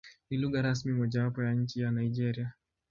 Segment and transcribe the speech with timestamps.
[0.29, 2.53] Ni lugha rasmi mojawapo ya nchi ya Nigeria.